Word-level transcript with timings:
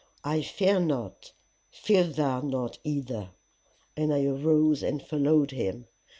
I 0.23 0.41
fear 0.41 0.79
not; 0.79 1.31
fear 1.69 2.03
thou 2.05 2.39
not 2.41 2.79
either. 2.83 3.33
And 3.95 4.11
I 4.11 4.23
arose 4.25 4.81
and 4.81 4.99
followed 4.99 5.51
him. 5.51 5.85